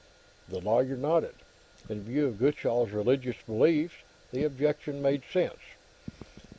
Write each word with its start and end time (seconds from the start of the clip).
The 0.49 0.57
lawyer 0.59 0.97
nodded. 0.97 1.35
In 1.87 2.01
view 2.01 2.25
of 2.25 2.39
Gutchall's 2.39 2.89
religious 2.89 3.35
beliefs, 3.45 3.97
the 4.31 4.43
objection 4.43 4.99
made 4.99 5.21
sense. 5.31 5.59